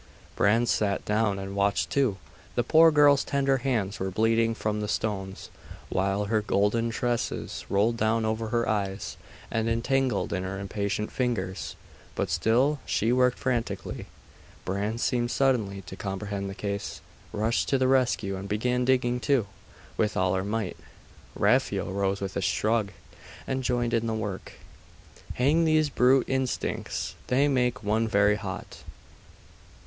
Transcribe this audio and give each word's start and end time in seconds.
Bran 0.35 0.65
sat 0.65 1.05
down 1.05 1.37
and 1.37 1.55
watched 1.55 1.91
too. 1.91 2.17
The 2.55 2.63
poor 2.63 2.89
girl's 2.89 3.23
tender 3.23 3.57
hands 3.57 3.99
were 3.99 4.09
bleeding 4.09 4.55
from 4.55 4.81
the 4.81 4.87
stones, 4.87 5.51
while 5.89 6.25
her 6.25 6.41
golden 6.41 6.89
tresses 6.89 7.65
rolled 7.69 7.97
down 7.97 8.25
over 8.25 8.47
her 8.47 8.67
eyes, 8.67 9.15
and 9.51 9.69
entangled 9.69 10.33
in 10.33 10.41
her 10.41 10.57
impatient 10.59 11.11
fingers; 11.11 11.75
but 12.15 12.31
still 12.31 12.79
she 12.87 13.11
worked 13.13 13.37
frantically. 13.37 14.07
Bran 14.65 14.97
seemed 14.97 15.29
suddenly 15.29 15.81
to 15.83 15.95
comprehend 15.95 16.49
the 16.49 16.55
case, 16.55 16.99
rushed 17.31 17.69
to 17.69 17.77
the 17.77 17.87
rescue, 17.87 18.35
and 18.35 18.49
began 18.49 18.83
digging 18.85 19.19
too, 19.19 19.45
with 19.97 20.17
all 20.17 20.33
her 20.33 20.43
might. 20.43 20.77
Raphael 21.35 21.91
rose 21.93 22.21
with 22.21 22.35
a 22.35 22.41
shrug, 22.41 22.89
and 23.45 23.61
joined 23.61 23.93
in 23.93 24.07
the 24.07 24.15
work................ 24.15 24.53
'Hang 25.35 25.63
these 25.63 25.89
brute 25.91 26.25
instincts! 26.27 27.13
They 27.27 27.47
make 27.47 27.83
one 27.83 28.07
very 28.07 28.37
hot. 28.37 28.79